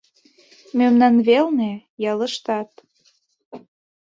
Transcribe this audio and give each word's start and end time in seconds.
—Мемнан 0.77 1.15
велне— 1.27 1.71
ялыштат... 2.11 2.69